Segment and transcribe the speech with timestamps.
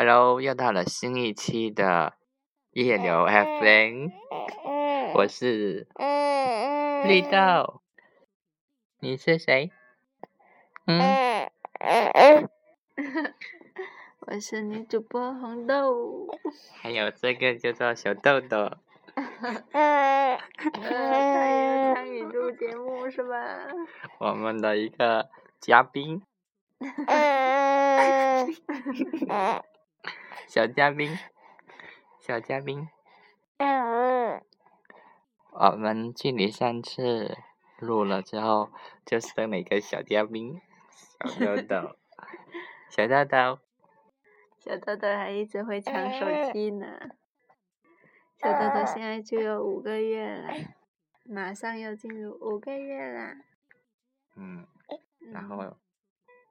[0.00, 2.14] Hello，又到了新一期的
[2.70, 4.10] 夜流 FM，
[5.12, 5.88] 我是
[7.04, 7.82] 绿豆，
[9.00, 9.72] 你是谁？
[10.86, 11.18] 嗯，
[14.20, 16.28] 我是女主播红豆。
[16.80, 18.70] 还有这个叫做小豆豆。
[19.16, 20.38] 他
[21.48, 23.66] 也参与录节目是吧？
[24.20, 25.28] 我们的一个
[25.58, 26.22] 嘉宾。
[30.48, 31.14] 小嘉宾，
[32.18, 32.88] 小嘉宾。
[33.58, 34.42] 嗯
[35.50, 37.36] 我们距离上次
[37.78, 38.70] 录了之后，
[39.04, 40.58] 就剩了一个小嘉宾，
[41.26, 41.96] 小豆豆。
[42.88, 43.58] 小豆豆。
[44.56, 46.98] 小豆豆还一直会抢手机呢。
[48.38, 50.54] 小豆豆现在就有五个月了，
[51.24, 53.34] 马上要进入五个月啦。
[54.34, 54.66] 嗯，
[55.30, 55.76] 然后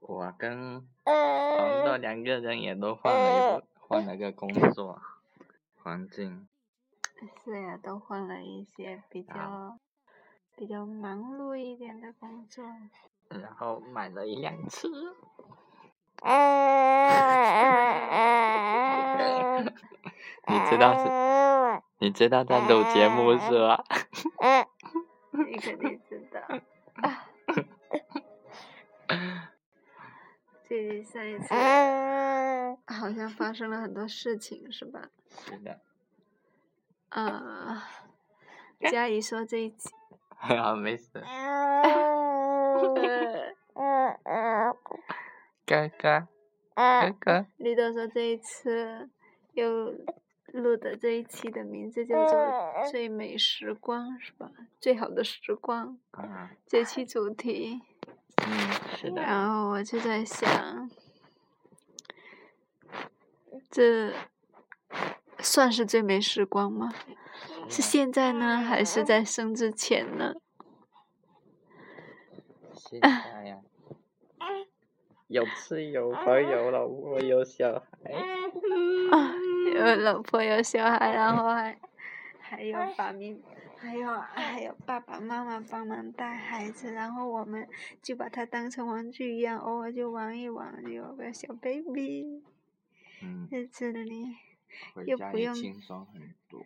[0.00, 5.00] 我跟红豆两个人也都换了一换了个工作
[5.76, 6.48] 环境。
[7.44, 9.78] 是呀，都换了一些比较
[10.56, 12.64] 比较忙碌一点的工作。
[13.28, 14.88] 然后买了一辆车。
[20.48, 21.82] 你知道是？
[21.98, 23.84] 你知道在录节目是吧？
[25.30, 26.25] 你肯定知
[30.86, 30.92] 道。
[30.92, 31.54] 距离上一次
[32.86, 35.10] 好像发生了很多事情，是吧？
[35.44, 35.80] 是的。
[37.08, 37.82] 啊，
[38.90, 39.90] 佳怡说这一期。
[40.38, 41.08] 啊，没事。
[45.66, 46.28] 哥哥，
[46.74, 47.46] 哥哥。
[47.58, 49.08] 绿豆说这一次
[49.52, 49.92] 又
[50.52, 54.50] 录的这一期的名字叫做“最美时光”，是吧？
[54.78, 55.98] 最好的时光。
[56.12, 56.50] 啊。
[56.66, 57.80] 这期主题。
[58.46, 59.22] 嗯，是的。
[59.22, 60.88] 然后我就在想，
[63.70, 64.12] 这
[65.40, 66.94] 算是最美时光吗？
[67.68, 70.34] 是现在呢，还是在生之前呢？
[72.74, 73.58] 现在呀。
[75.26, 78.12] 有吃有喝有老婆有小孩。
[79.10, 79.34] 啊，
[79.74, 81.76] 有老婆有小孩，然后还
[82.38, 83.42] 还有爸咪，
[83.86, 87.68] 还有还有爸爸妈妈帮忙带孩子，然后我们
[88.02, 92.42] 就把它当成玩具一样，偶尔就玩一玩，有个小 baby
[93.50, 94.36] 在这里，
[95.06, 95.54] 又不用。
[95.54, 96.60] 轻松很多。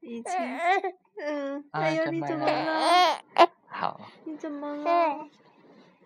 [0.00, 0.58] 以前，
[1.20, 3.22] 嗯，哎呦，你怎么了？
[3.66, 4.00] 好。
[4.24, 5.28] 你怎么了？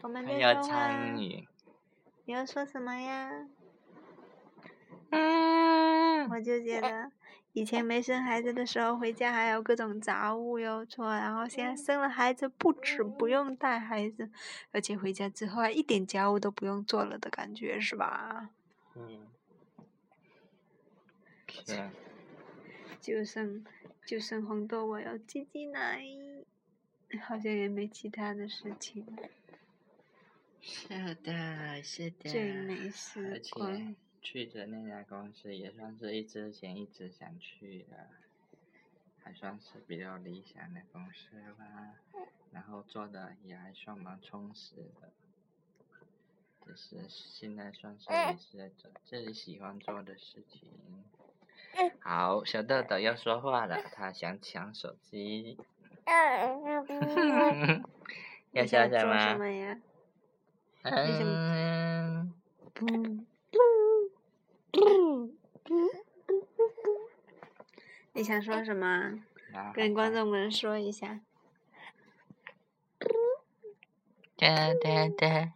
[0.03, 1.47] 我们在要参与。
[2.25, 3.47] 你要说什么呀？
[5.11, 6.29] 嗯。
[6.31, 7.11] 我就觉得，
[7.53, 14.31] 以前没生孩子的时候，回家还有各种杂物要做，然后现在生了孩子，不止不用带孩子，
[14.71, 18.51] 而且回家之后还一点家务都不用做了的感觉，是吧？
[18.95, 19.27] 嗯。
[21.67, 21.91] 是。
[23.01, 23.65] 就剩
[24.07, 26.03] 就剩红豆，我要挤挤奶，
[27.21, 29.05] 好像也没其他的事情。
[30.61, 32.31] 是的，是的，
[33.33, 38.07] 而且去的那家公司也算是一之前一直想去的，
[39.23, 41.97] 还算是比较理想的公司吧。
[42.53, 45.11] 然后做的也还算蛮充实的，
[46.67, 50.71] 就是现在算是也是在做自己喜欢做的事情。
[52.01, 55.57] 好，小豆豆要说话了，他想抢手机。
[58.53, 59.05] 要 笑什
[59.39, 59.81] 么呀？
[60.83, 62.35] 嗯，
[68.13, 69.23] 你想说什么？
[69.75, 71.21] 跟观众们说一下。
[74.37, 75.53] 哒哒哒。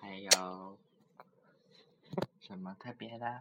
[0.00, 0.78] 还有
[2.40, 3.38] 什么特别的？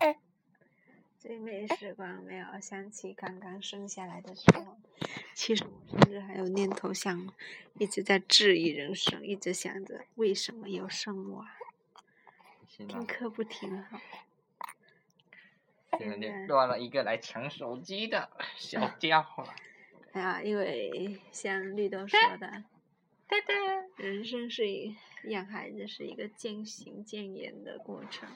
[1.18, 4.78] 最美时光没有想起刚刚生下来的时候，
[5.34, 7.28] 其实我甚至还有念头想，
[7.76, 11.46] 一直在质疑人生，一直想着为什么要生我？
[12.78, 14.00] 听课不挺好？
[15.98, 19.48] 现在多了一个来抢手机的 小家伙。
[20.14, 22.64] 哎呀，因为像绿豆说的，
[23.96, 24.96] 人生是一
[25.26, 28.30] 养孩子是一个渐行渐远的过程。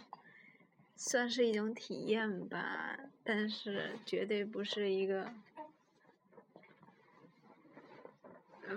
[0.96, 5.34] 算是一种体验吧，但是绝对不是一个，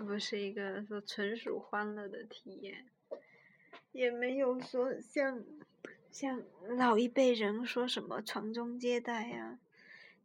[0.06, 2.86] 不是一个说纯属欢乐的体验，
[3.94, 5.40] 也没有说像
[6.10, 6.42] 像
[6.76, 9.60] 老一辈人说什么传宗接代呀、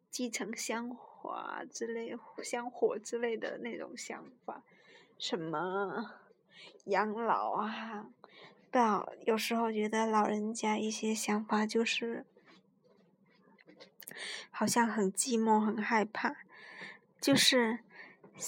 [0.10, 1.40] 继承香火
[1.72, 4.64] 之类、香火之类的那种想法，
[5.20, 6.16] 什么
[6.86, 8.08] 养老啊。
[8.72, 12.26] 不知道，有时候觉得老人家一些想法就是，
[14.50, 16.36] 好像很寂寞，很害怕。
[17.22, 17.80] 就是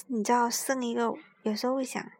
[0.07, 1.13] 你知道，生一个，
[1.43, 2.11] 有时候会想，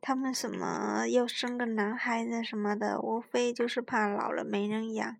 [0.00, 5.16] 他们什么要生个男孩子什么的，无非就是怕老了没人养。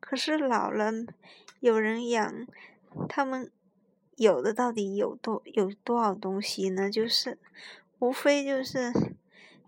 [0.00, 0.92] 可是老了
[1.60, 2.46] 有人养，
[3.08, 3.50] 他们
[4.16, 6.90] 有的到底有多有多少东西呢？
[6.90, 7.38] 就是
[7.98, 8.92] 无非就是。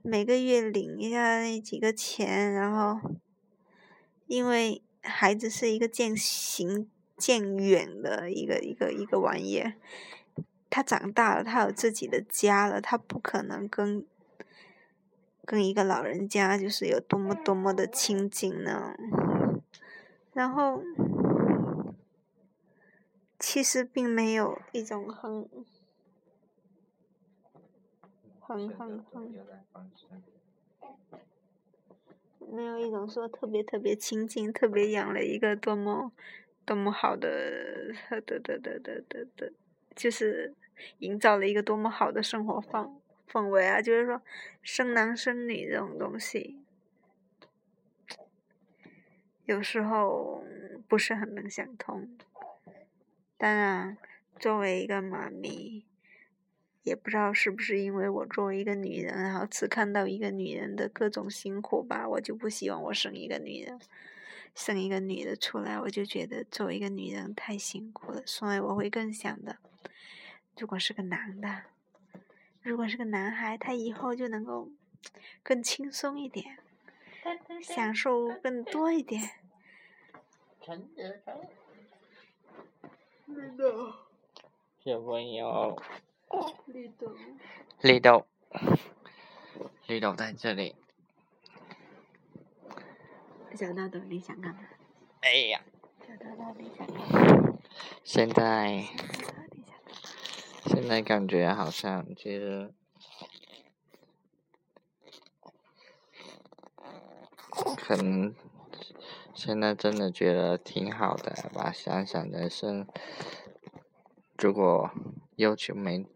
[0.07, 3.01] 每个月领一下那几个钱，然后，
[4.27, 9.77] 因为孩子是一个渐行渐远的一个一个一个玩意儿，
[10.69, 14.05] 他长大了，他有自己的家了，他不可能跟
[15.45, 18.95] 跟一个老人家就是有多么多么的亲近呢。
[20.33, 20.83] 然后，
[23.39, 25.49] 其实并没有一种很。
[28.47, 29.35] 很很很，
[32.53, 36.13] 没有一种说特别特别亲近，特别养了一个多么
[36.67, 37.27] 多么好的，
[38.11, 39.53] 的的的的的的，
[39.97, 40.55] 就是
[40.99, 42.93] 营造了一个多么好的生活氛
[43.35, 43.83] 氛围啊！
[43.83, 44.23] 就是说
[44.63, 46.63] 生男生女这种东西，
[49.45, 50.45] 有时候
[50.87, 52.17] 不是很能想通。
[53.37, 53.99] 当然，
[54.39, 55.85] 作为一个妈咪。
[56.85, 63.81] 也不知道是不是因为我作为一个女人，然后只看到一个女人的各种辛苦吧，我就不希望我生一个女人，
[64.55, 69.57] 生一个女的出来，我就觉得作为一个女人太辛苦了，所以我会更想的，
[70.59, 71.63] 如果是个男的，
[72.65, 74.71] 如果是个男孩，他以后就能够
[75.43, 76.59] 更轻松一点，
[77.63, 79.23] 享受更多一点。
[83.27, 83.93] 绿豆。
[84.83, 85.79] 小朋友。
[86.67, 87.15] 绿豆，
[87.83, 88.27] 绿豆，
[89.87, 90.75] 绿豆在这里。
[93.55, 94.61] 小豆豆，你想干嘛？
[95.21, 95.61] 哎呀！
[96.01, 97.59] 小豆豆，你想干嘛？
[98.03, 98.85] 现在，
[100.67, 102.73] 現在感觉好像其实，
[107.77, 108.35] 可能
[109.35, 111.71] 现在真的觉得挺好的吧。
[111.71, 112.87] 想想人生，
[114.39, 114.91] 如果
[115.37, 116.07] 要求没。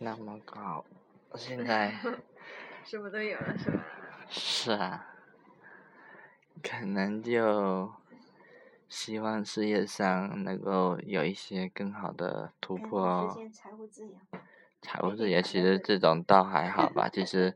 [0.00, 0.84] 那么高，
[1.34, 1.92] 现在
[2.86, 3.84] 什么都有了，是吧？
[4.28, 5.12] 是啊，
[6.62, 7.92] 可能就
[8.88, 13.02] 希望事业上能够有一些更好的突破。
[13.02, 13.36] 哦。
[13.52, 14.14] 财务自由。
[14.80, 17.54] 财务自由其实这种倒还好吧，其实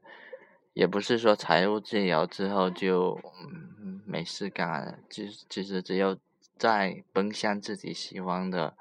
[0.72, 3.18] 也不是说财务自由之后就
[3.80, 6.18] 嗯没事幹，其实其实只有
[6.58, 8.74] 在奔向自己喜欢的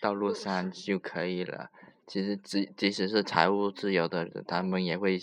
[0.00, 1.70] 道路上就可以了。
[2.06, 5.20] 其实即即使是财务自由的人，他们也会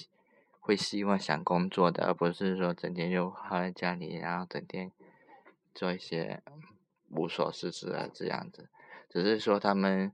[0.60, 4.92] 会希望想工作的，而不是说整天就耗在家里，然后整天
[5.74, 6.44] 做一些
[7.10, 8.70] 无所事事啊这样子。
[9.10, 10.12] 只是说他们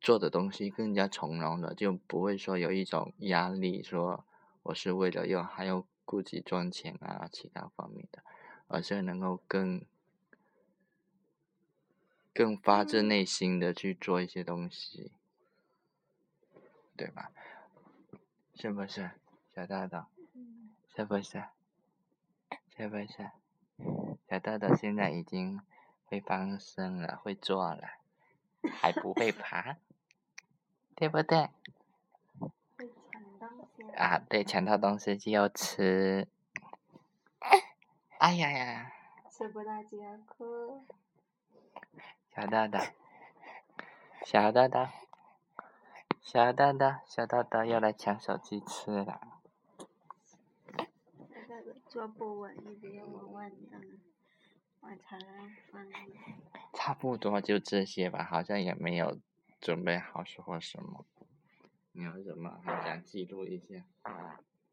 [0.00, 4.24] 做的东西更加从容了，就不会说有一种压力，说
[4.62, 8.22] 我是为了要还要顾及赚钱啊其他方面的，
[8.68, 9.84] 而是能够更
[12.34, 15.12] 更发自内心的去做一些东西。
[16.94, 17.32] 对吧？
[18.54, 19.10] 是不是，
[19.56, 20.06] 小大大？
[20.94, 21.42] 是不是？
[22.76, 23.30] 是不是？
[24.32, 25.60] 小豆豆现在已经
[26.06, 27.82] 会翻身了，会坐了，
[28.80, 29.76] 还不会爬，
[30.96, 31.50] 对不对？
[33.94, 36.26] 啊，对，抢到东西就要吃。
[38.16, 38.92] 哎呀呀！
[39.30, 40.82] 吃不到就要哭。
[42.34, 42.78] 小豆豆，
[44.24, 44.86] 小豆豆。
[46.22, 49.20] 小豆豆，小豆豆又来抢手机吃了。
[49.76, 49.84] 小
[51.46, 53.78] 豆豆坐不稳，一直要穩穩的，
[54.82, 55.86] 我才能放。
[56.74, 59.20] 差不多就这些吧，好像也没有
[59.60, 61.06] 准备好说什么。
[61.92, 63.84] 你有什麼還想记录一下？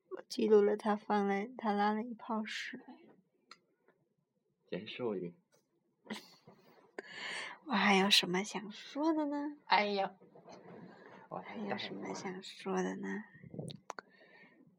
[0.10, 2.84] 我记录了他放了，他拉了一泡屎。
[4.68, 5.34] 结束语。
[7.66, 9.58] 我还有什么想说的呢？
[9.66, 10.12] 哎呀！
[11.30, 13.25] 我还有什么想说的呢？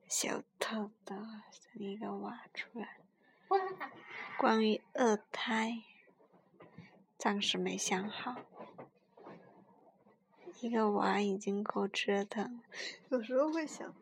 [0.08, 1.14] 小豆豆
[1.52, 2.98] 生一个娃出來，
[4.38, 5.82] 关于二胎，
[7.18, 8.36] 暂时没想好。
[10.60, 12.60] 一个娃已经够折腾，
[13.08, 13.94] 有时候会想，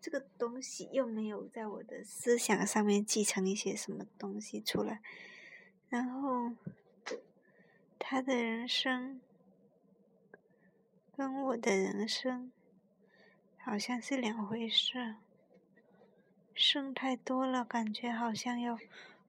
[0.00, 5.00] 这个东西又没有在我的思想上面继承一些什么东西出来，
[5.88, 6.52] 然后
[7.98, 9.20] 他的人生。
[11.16, 12.50] 跟我的人生
[13.56, 15.14] 好像是两回事。
[16.54, 18.78] 生太多了，感觉好像要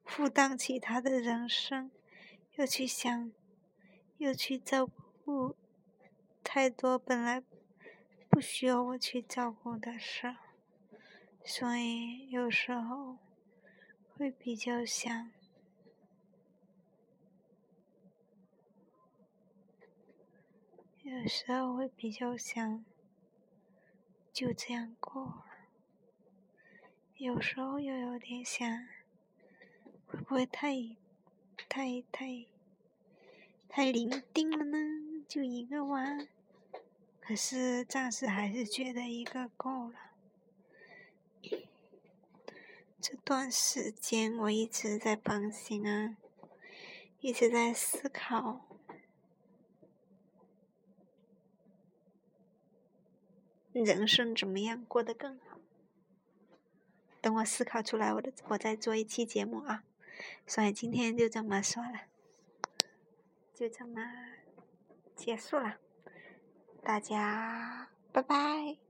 [0.05, 1.89] 负担起他的人生，
[2.55, 3.31] 又去想，
[4.17, 4.85] 又去照
[5.25, 5.55] 顾
[6.43, 7.43] 太多本来
[8.29, 10.35] 不需要我去照顾的事，
[11.43, 13.17] 所以有时候
[14.15, 15.31] 会比较想，
[21.01, 22.85] 有时候会比较想
[24.31, 25.43] 就这样过。
[27.17, 28.69] 有时候又有点想，
[30.05, 30.75] 会不会太、
[31.69, 32.45] 太、太、
[33.69, 35.23] 太伶仃了呢？
[35.25, 36.03] 就一个娃，
[37.21, 39.95] 可是暂时还是觉得一个够了。
[42.99, 46.17] 这段时间我一直在反省啊，
[47.21, 48.67] 一直在思考，
[53.71, 55.55] 人生怎么样过得更好。
[57.25, 59.83] 等我思考出来，我的我再做一期节目啊。
[60.45, 62.01] 所以今天就这么说了，
[63.55, 63.99] 就这么
[65.15, 65.77] 结束了。
[66.83, 68.84] 大家拜拜。